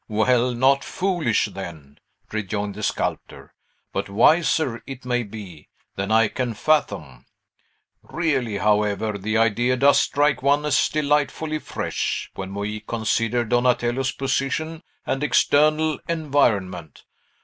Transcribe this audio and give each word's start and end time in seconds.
"Well, 0.07 0.55
not 0.55 0.83
foolish, 0.83 1.45
then," 1.45 1.99
rejoined 2.31 2.73
the 2.73 2.81
sculptor, 2.81 3.53
"but 3.93 4.09
wiser, 4.09 4.81
it 4.87 5.05
may 5.05 5.21
be, 5.21 5.69
than 5.95 6.09
I 6.11 6.27
can 6.27 6.55
fathom. 6.55 7.27
Really, 8.01 8.57
however, 8.57 9.15
the 9.19 9.37
idea 9.37 9.77
does 9.77 9.99
strike 10.01 10.41
one 10.41 10.65
as 10.65 10.89
delightfully 10.89 11.59
fresh, 11.59 12.31
when 12.33 12.51
we 12.55 12.79
consider 12.79 13.45
Donatello's 13.45 14.11
position 14.13 14.81
and 15.05 15.21
external 15.23 15.99
environment. 16.09 17.03